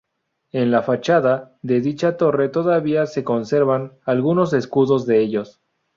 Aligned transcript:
En 0.51 0.71
la 0.71 0.81
fachada 0.81 1.55
de 1.61 1.79
dicha 1.79 2.17
torre 2.17 2.49
todavía 2.49 3.05
se 3.05 3.23
conservan 3.23 3.93
algunos 4.07 4.51
escudos 4.53 5.05
de 5.05 5.19
ellos. 5.19 5.61